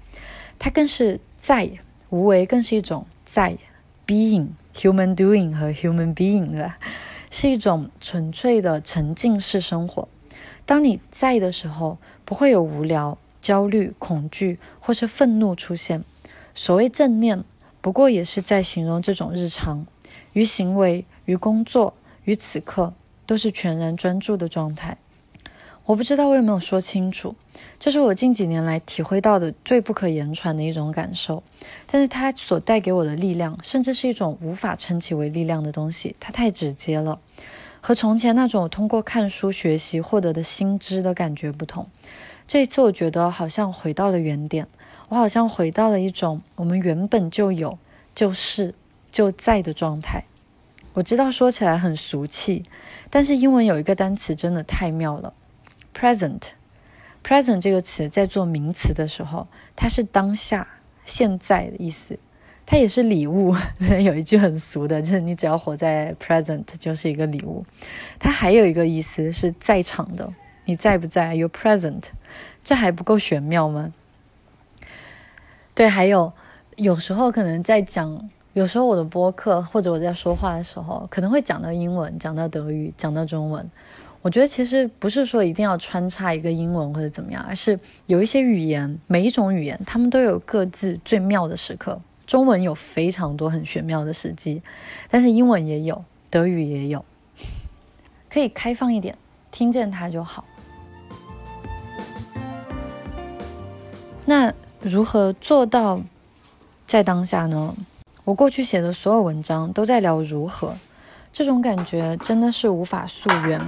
[0.57, 1.69] 它更是在
[2.09, 3.57] 无为，更是一种在
[4.05, 4.49] （being）。
[4.73, 6.71] human doing 和 human being？
[7.31, 10.07] 是一种纯粹的沉浸式生活。
[10.65, 16.03] 当你在的时候，不会有无聊、焦虑、恐惧或是愤怒出现。
[16.53, 17.43] 所谓正念。
[17.87, 19.87] 不过也是在形容这种日常，
[20.33, 21.93] 于行为、于工作、
[22.25, 22.93] 于此刻，
[23.25, 24.97] 都是全然专注的状态。
[25.85, 27.33] 我不知道我有没有说清楚，
[27.79, 31.41] 这是我近几年来体会到的最不可言传的一种感受。
[31.89, 37.17] 但是它所带给我的力量，甚至是一种无法称其为力量的东西，它太直接了，
[37.79, 41.87] 和从前那种通过看书学习获得的新知的感觉不同。
[42.45, 44.67] 这一次，我觉得好像回到了原点。
[45.09, 47.77] 我好像回到了一种我们原本就有、
[48.13, 48.75] 就是
[49.09, 50.23] 就在的状态。
[50.93, 52.65] 我知道说起来很俗气，
[53.09, 55.33] 但是英文有一个单词真的太妙了
[55.95, 56.41] ，present。
[57.23, 60.67] present 这个词在做名词的时候，它是当下、
[61.05, 62.17] 现在的意思。
[62.65, 63.55] 它也是礼物，
[64.03, 67.65] 有一句很俗的，就是你只要活在 present 就是一个礼物。
[68.19, 70.33] 它还有一个意思是在场的，
[70.65, 72.03] 你在不在？You present，
[72.63, 73.93] 这还不够玄妙吗？
[75.77, 76.33] 对，还有
[76.77, 78.19] 有时候可能在讲，
[78.53, 83.69] 有时候我的播客或者我在说话的时候，可能会讲到英文，讲到德语，讲到中文。
[84.23, 92.01] 我觉得其实不是说一定要穿插一个英文或者怎么样，而是有一些语言，每一种语言，他们都有各自最妙的时刻。
[92.25, 94.63] 中文有非常多很玄妙的时机，
[95.11, 97.05] 但是英文也有，德语也有，
[98.31, 99.15] 可以开放一点，
[99.51, 100.43] 听见它就好。
[104.25, 105.99] 那如何做到
[106.85, 107.75] 在当下呢？
[108.23, 110.73] 我过去写的所有文章都在聊如何，
[111.33, 113.59] 这种感觉真的是无法溯源。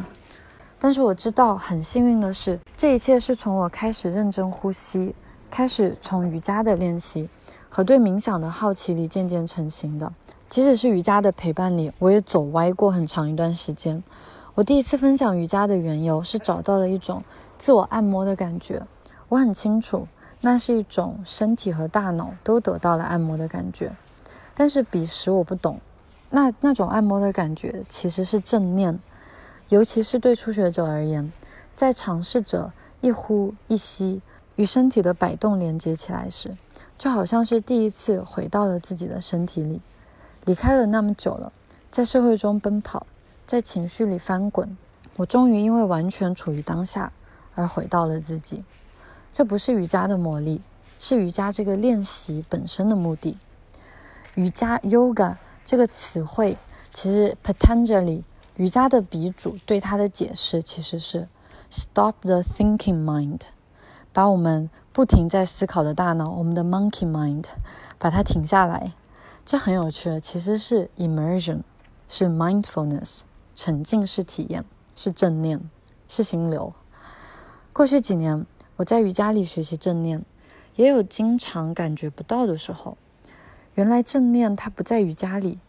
[0.77, 5.13] 但是我知道，很幸运的是，这一切是从我开始认真呼吸，
[5.49, 7.27] 开始从瑜伽的练习。
[7.71, 10.11] 和对冥想的好奇里渐渐成型的，
[10.49, 14.03] 即使是瑜伽的陪伴里，我也走歪过很长一段时间。
[14.55, 17.23] 我第一次分享瑜伽的缘由是找到了一种
[17.59, 18.81] 自我按摩的感觉，
[19.27, 20.07] 我很清楚，
[20.41, 23.91] 那是一种身体和大脑都得到了按摩的感觉。
[24.53, 25.79] 但是彼时我不懂，
[26.29, 28.99] 那那种按摩的感觉其实是正念，
[29.69, 31.31] 尤其是对初学者而言，
[31.75, 32.71] 在尝试着
[33.01, 34.21] 一呼一吸
[34.55, 36.55] 与身体的摆动连接起来时。
[36.97, 39.79] 就好像是第一次回到了自己的身体里，
[40.43, 41.53] 离开了那么久了，
[41.89, 43.07] 在社会中奔跑，
[43.45, 44.77] 在情绪里翻滚，
[45.15, 47.13] 我终于因为完全处于当下
[47.55, 48.65] 而回到了自己。
[49.31, 50.61] 这不是瑜伽的魔力，
[50.99, 53.37] 是瑜伽这个练习本身的目的。
[54.35, 56.57] 瑜伽 （yoga） 这个词汇，
[56.91, 58.23] 其实 Patanjali
[58.55, 61.27] 瑜伽的鼻祖对它的解释其实是
[61.71, 63.41] “stop the thinking mind”，
[64.13, 64.69] 把我们。
[64.91, 67.45] 不停在思考的大脑，我们的 monkey mind，
[67.97, 68.91] 把它停下来，
[69.45, 70.19] 这很有趣。
[70.19, 71.61] 其实是 immersion，
[72.05, 73.21] 是 mindfulness，
[73.55, 74.65] 沉浸式体验，
[74.95, 75.61] 是正念，
[76.09, 76.73] 是心流。
[77.71, 78.45] 过去几年，
[78.79, 80.23] 我在瑜伽里学习正念，
[80.77, 82.97] 也有经常感觉不到的时候。
[83.73, 85.59] 原来正念它不在瑜伽里，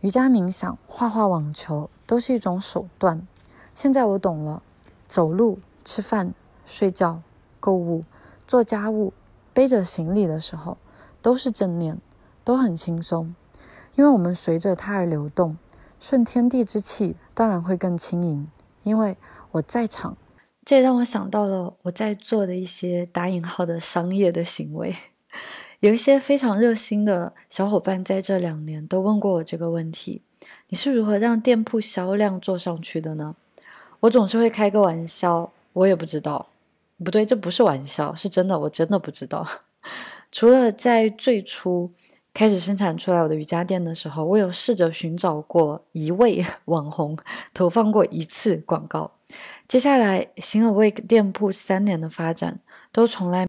[0.00, 3.26] 瑜伽冥想、画画、网球都是一种手段。
[3.74, 4.62] 现在我懂了，
[5.06, 6.32] 走路、吃饭、
[6.64, 7.20] 睡觉、
[7.60, 8.02] 购物。
[8.48, 9.12] 做家务、
[9.52, 10.78] 背着行李的时候，
[11.20, 11.98] 都是正念，
[12.44, 13.34] 都很轻松，
[13.94, 15.58] 因为我们随着它而流动，
[16.00, 18.48] 顺天地之气，当然会更轻盈。
[18.84, 19.18] 因为
[19.50, 20.16] 我在场，
[20.64, 24.96] 这也让我想到了我在做的一些打引号的商业的行为。
[25.80, 30.22] 有一些非常热心的小伙伴在这两年都问过我这个问题：
[30.68, 33.36] 你是如何让店铺销量做上去的呢？
[34.00, 36.46] 我总是会开个玩笑，我也不知道。
[37.04, 39.46] 不对，这不是玩笑，是真的，我真的不知道。
[40.32, 41.92] 除了在最初
[42.32, 47.18] 开始生产出来我的瑜伽垫的时候，我有试着寻找过一位网红，
[47.52, 49.10] 投放过一次广告。
[49.66, 52.60] 接下来，新 Awake 店铺三年的发展，
[52.92, 53.46] 都从来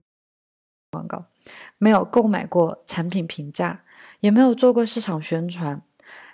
[0.91, 1.25] 广告，
[1.77, 3.83] 没有购买过产品评价，
[4.21, 5.81] 也没有做过市场宣传。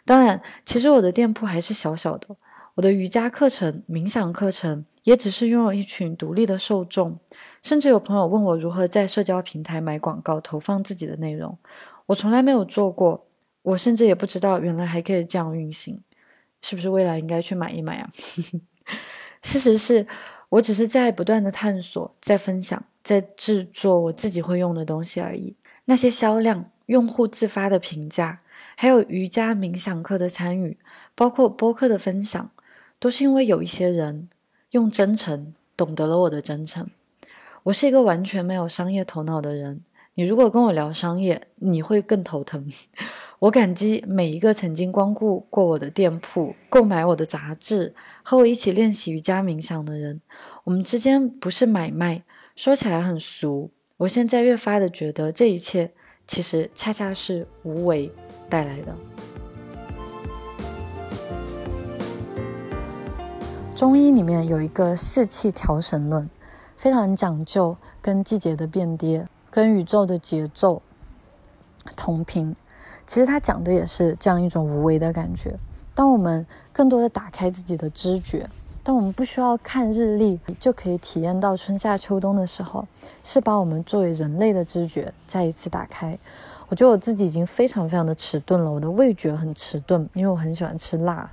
[0.06, 2.36] 当然，其实我的店铺还是小小的。
[2.76, 7.20] 我的瑜伽课程、冥想课程也只是拥有一群独立的受众，
[7.62, 11.58] 甚至有朋友问我如何在社交平台买广告投放自己的内容，
[12.06, 13.28] 我从来没有做过，
[13.62, 16.02] 我甚至也不知道原来还可以这样运行，
[16.62, 18.10] 是不是未来应该去买一买啊？
[19.42, 20.08] 事实是
[20.50, 25.56] 我只是在不断的探索，在分享，在制作我自己会用的东西而已。
[25.86, 28.42] 那些销量、用户自发的评价，
[28.76, 30.78] 还有瑜伽冥想课的参与，
[31.16, 32.52] 包括播客的分享。
[33.00, 34.30] 都是因为有一些人
[34.72, 36.88] 用真诚懂得了我的真诚。
[37.64, 39.82] 我是一个完全没有商业头脑的人，
[40.14, 42.72] 你如果跟我聊商业，你会更头疼。
[43.42, 50.22] 我感激每一个曾经光顾过我的店铺、购买我的杂志、和我一起练习瑜伽冥想的人。
[50.64, 52.24] 我们之间不是买卖，
[52.56, 53.72] 说起来很俗。
[53.98, 55.92] 我现在越发的觉得，这一切
[56.28, 58.12] 其实恰恰是无为
[58.48, 58.96] 带来的。
[63.76, 66.30] 中医里面有一个四气调神论，
[66.78, 70.84] 非常讲究跟季节的变跌、跟宇宙的节奏
[71.96, 72.56] 同频。
[73.06, 75.54] 其实他讲的也是这样一种无为的感觉。
[75.94, 78.50] 当我们更多的打开自己的知觉，
[78.84, 82.88] 当我们不需要看日历就可以体验到春夏秋冬的时候，
[83.24, 86.18] 是把我们作为人类的知觉再一次打开。
[86.70, 91.30] 我觉得我自己已经非常非常的迟钝了，我的味觉很迟钝，因为我很喜欢吃辣，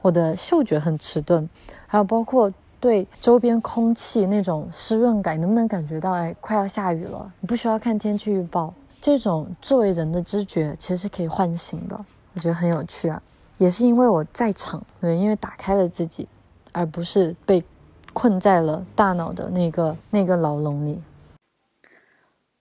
[0.00, 1.46] 我的嗅觉很迟钝，
[1.86, 2.50] 还有包括
[2.80, 6.12] 对周边空气那种湿润感，能不能感觉到？
[6.12, 8.72] 哎，快要下雨了，你不需要看天气预报，
[9.08, 11.98] 这种作为人的知觉其实是可以唤醒的，
[12.34, 13.22] 我觉得很有趣啊。
[13.56, 16.28] 也是因为我在场，对，因为打开了自己，
[16.72, 17.64] 而不是被
[18.12, 21.00] 困在了大脑的那个那个牢笼里。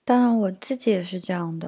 [0.06, 1.68] 当然，我自己也是这样的。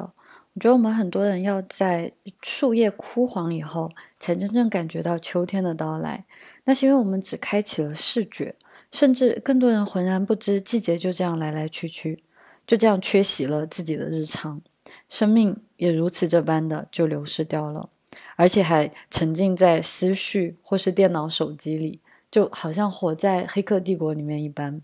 [0.53, 6.23] 我觉得我们很多人要在树叶枯黄以后，才真正感觉到秋天的到来。
[6.63, 8.55] 那是因为我们只开启了视觉，
[8.91, 12.23] 甚至更多人浑然不知季节就这样来来去去，
[12.65, 14.61] 就这样缺席了自己的日常，
[15.09, 17.89] 生命也如此这般的就流失掉了，
[18.35, 21.99] 而且还沉浸在思绪或是电脑、手机里，
[22.29, 24.81] 就好像活在黑客帝国里面一般，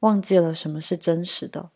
[0.00, 1.70] 忘记了什么是真实的。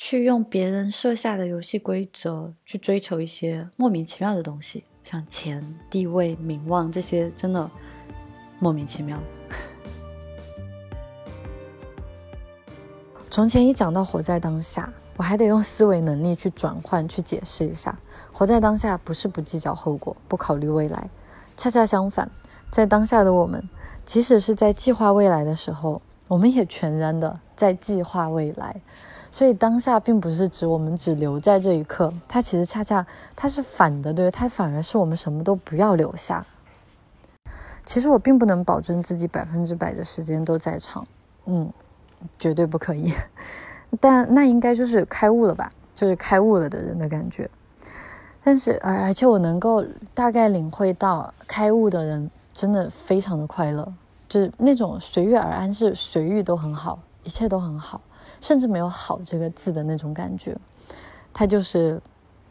[0.00, 7.68] 去用别人设下的游戏规则去追求一些莫名其妙的东西，像钱、地位、名望这些，真的
[8.60, 9.20] 莫名其妙。
[13.28, 17.98] 从前一讲到活在当下，我还得用思维能力去转换、去解释一下。
[18.32, 21.10] 活在当下不是不计较后果、不考虑未来，
[21.56, 22.30] 恰恰相反，
[22.70, 23.68] 在当下的我们，
[24.06, 28.80] 即使是在计划未来的时候，我们也全然的在计划未来。
[29.32, 33.04] 所以当下并不是指我们只留在这一刻，它其实恰恰
[33.34, 36.46] 它是反的，对它反而是我们什么都不要留下。
[37.84, 41.04] 其实我并不能保证自己百分之百的时间都在场，
[41.46, 41.72] 嗯，
[42.38, 43.12] 绝对不可以。
[44.00, 47.48] 但那应该就是开悟了吧，就是开悟了的人的感觉。
[48.44, 49.84] 但是而而且我能够
[50.14, 53.92] 大概领会到，开悟的人真的非常的快乐，
[54.28, 58.00] 就是那种随遇而安，是随遇都很好，一切都很好。
[58.40, 60.56] 甚至没有“好”这个字的那种感觉，
[61.34, 62.00] 他就是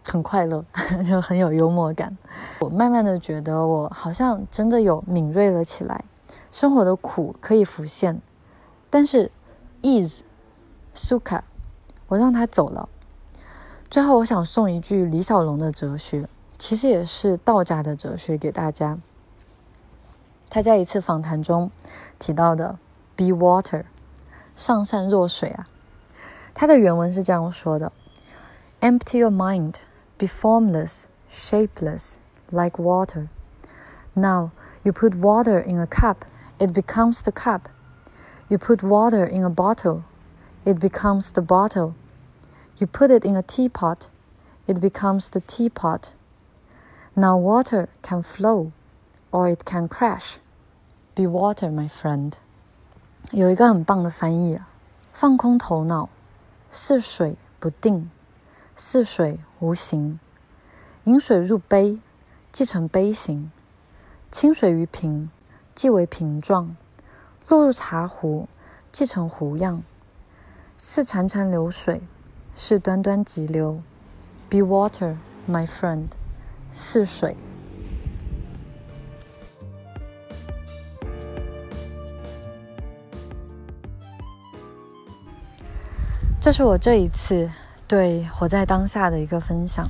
[0.06, 0.64] 很快乐，
[1.08, 2.16] 就很有幽默感。
[2.60, 6.04] 我慢慢的觉得，我好像真的有敏锐了起来。
[6.52, 8.22] 生活的苦可以浮现，
[8.90, 9.32] 但是
[10.97, 11.43] is suka，
[12.09, 12.89] 我让他走了。
[13.91, 16.29] 最后，我想送一句李小龙的哲学，
[16.59, 18.99] 其实也是道家的哲学给大家。
[20.49, 21.71] 他在一次访谈中
[22.19, 22.79] 提到的
[23.17, 23.85] “be water”，
[24.55, 25.69] 上善若水啊。
[26.55, 27.93] 它的原文是这样说的：“
[28.81, 29.75] Empty your mind,
[30.19, 32.17] be formless, shapeless,
[32.51, 33.29] like water.
[34.13, 34.51] Now
[34.83, 36.27] you put water in a cup,
[36.59, 37.63] it becomes the cup.
[38.49, 40.03] You put water in a bottle,
[40.67, 41.95] it becomes the bottle.
[42.79, 44.09] You put it in a teapot,
[44.67, 46.13] it becomes the teapot.
[47.15, 48.73] Now water can flow,
[49.31, 50.39] or it can crash.
[51.15, 52.33] Be water, my friend.”
[53.31, 54.69] 有一个很棒的翻译啊，
[55.13, 56.09] 放空头脑。
[56.71, 58.09] 似水不定，
[58.75, 60.19] 似水无形。
[61.05, 62.01] 饮水入杯，
[62.51, 63.51] 即成杯形；
[64.31, 65.31] 清水于瓶，
[65.75, 66.75] 即为瓶状；
[67.49, 68.49] 落入茶壶，
[68.91, 69.83] 即成壶样。
[70.80, 72.00] 似潺潺流水，
[72.54, 73.82] 似端端急流。
[74.48, 75.16] Be water,
[75.50, 76.06] my friend，
[76.72, 77.36] 似水。
[86.40, 87.50] 这是我这一次
[87.88, 89.84] 对活在当下的一个分享。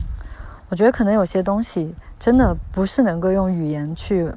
[0.69, 4.31] 我觉得可能有些东西真的不是能够用语言去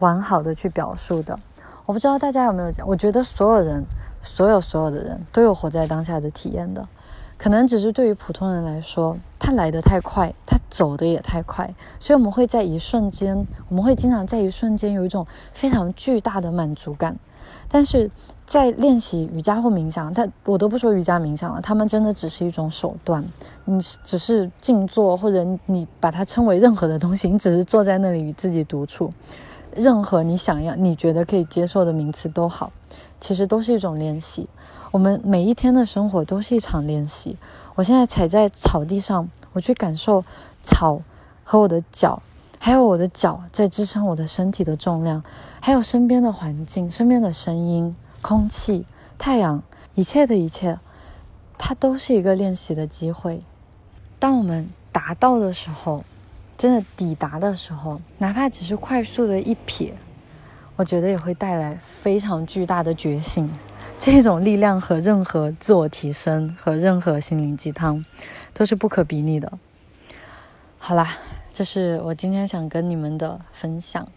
[0.00, 1.38] 完好的去表述的。
[1.86, 3.82] 我不知道大家有没有讲，我觉得所有人，
[4.24, 6.88] 所有所有的人都有活在当下的体验的。
[7.36, 17.16] 可能只是对于普通人来说，他来得太快，他走的也太快，所以我们会在一瞬间，我们会经常在一瞬间有一种非常巨大的满足感。
[17.68, 18.08] 但是
[18.46, 23.22] 在练习瑜伽或冥想，但我都不说瑜伽冥想了，他们真的只是一种手段。
[23.64, 29.12] 你只是静坐，或者你把它称为任何的东西，你只是坐在那里与自己独处，
[29.74, 32.70] 任何你想要、你觉得可以接受的名词都好，
[33.24, 34.46] 其实都是一种练习。
[34.90, 37.38] 我们每一天的生活都是一场练习。
[37.74, 40.22] 我现在踩在草地上，我去感受
[40.62, 41.00] 草
[41.42, 42.22] 和我的脚。
[42.58, 45.24] 还有我的脚在支撑我的身体的重量，
[45.58, 48.84] 还有身边的环境、身边的声音、空气、
[49.16, 49.62] 太阳，
[49.94, 50.78] 一切的一切，
[51.56, 53.42] 它都是一个练习的机会。
[54.18, 56.04] 当我们达到的时候，
[56.58, 59.92] 真的抵达的时候，哪怕只是快速的一瞥，
[60.76, 63.50] 我觉得也会带来非常巨大的觉醒。
[63.98, 68.04] 这种力量和任何自我提升和任何心灵鸡汤
[68.52, 69.52] 都是不可比拟的。
[70.78, 71.16] 好啦。
[71.56, 74.08] 这是我今天想跟你们的分享，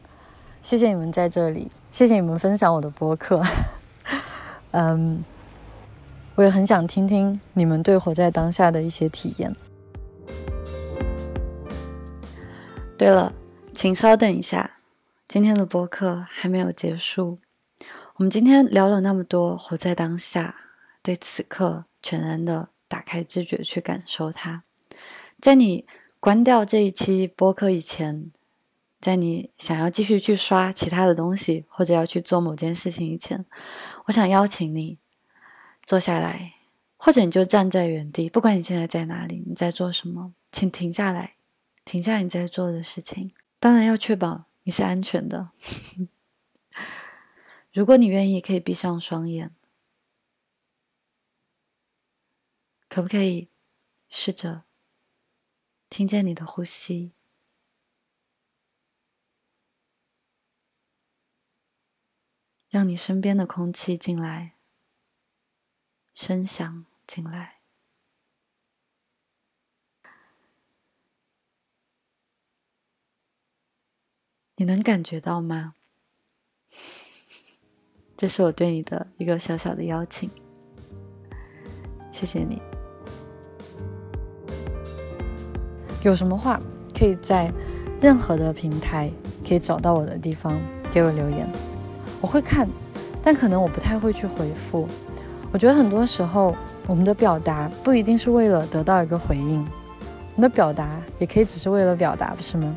[0.64, 3.44] 谢谢你们在这里，谢谢你们分享我的播客。
[4.74, 5.24] 嗯，
[6.34, 9.56] 我也很想听听你们对活在当下的一些体验。
[12.98, 13.32] 对了，
[13.76, 14.72] 请稍等一下，
[15.38, 17.38] 今天的播客还没有结束。
[18.16, 20.56] 我们今天聊了那么多，活在当下，
[21.04, 24.64] 对此刻全然的打开知觉去感受它。
[25.40, 25.86] 在你
[26.20, 28.32] 关掉这一期播客以前，
[29.00, 33.46] 在你想要继续去刷其他的东西，或者要去做某件事情以前，
[34.06, 34.98] 我想邀请你
[35.86, 36.54] 坐下来，
[36.98, 41.36] 或者你就站在原地，不管你现在在哪里，你在做什么，请停下来，
[41.86, 43.34] 停下你在做的事情。
[43.60, 45.54] 当然要确保你是安全的。
[47.72, 49.56] 如果你愿意，可以闭上双眼，
[52.90, 53.50] 可不可以
[54.10, 54.66] 试着
[55.88, 57.14] 听见你的呼吸？
[62.68, 64.58] 让你身边的空气进来，
[66.14, 67.57] 声响进来，
[74.60, 75.76] 你能感觉到吗？
[78.18, 80.28] 这是我对你的一个小小的邀请，
[82.12, 82.60] 谢谢你。
[86.02, 86.60] 有什么话
[86.98, 87.54] 可以在
[88.02, 89.12] 任何的平台
[89.48, 90.60] 可以找到我的地方
[90.92, 91.48] 给我留言。
[92.20, 92.68] 我会看，
[93.22, 94.90] 但可能我不太会去回复。
[95.52, 96.56] 我觉得很多时候，
[96.88, 99.60] 我们的表达不一定是为了得到一个回应，
[100.36, 102.76] 我们的表达也可以只是为了表达，不是吗？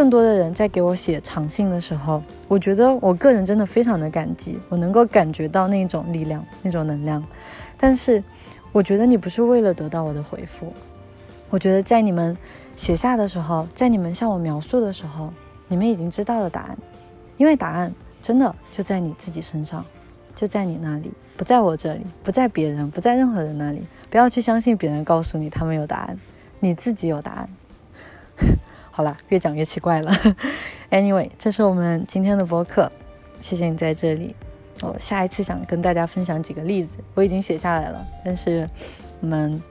[0.00, 7.22] 更多的人在给我写长信的时候，我觉得我个人真的非常的感激，我能够感觉到那种力量、那种能量。
[7.76, 8.24] 但是，
[8.72, 10.72] 我觉得你不是为了得到我的回复，
[11.50, 12.34] 我觉得在你们
[12.76, 15.30] 写下的时候，在你们向我描述的时候，
[15.68, 16.78] 你们已经知道了答案，
[17.36, 17.92] 因为答案。
[18.22, 19.84] 真的就在你自己身上，
[20.34, 23.82] 就在你那里，不在我这里，不在别人，不在任何人那里。
[24.08, 26.16] 不要去相信别人告诉你他们有答案，
[26.58, 27.48] 你自己有答案。
[28.90, 30.12] 好了，越讲越奇怪了。
[30.90, 32.90] Anyway，这是我们今天的播客，
[33.40, 34.34] 谢谢你在这里。
[34.82, 38.68] 我下一次想跟大家分享几个例子，我已经写下来了，但是
[39.20, 39.62] 我们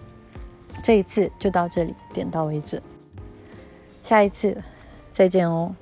[0.82, 2.82] 这一次就到这里，点到为止。
[4.04, 4.56] 下一次
[5.12, 5.76] 再见哦。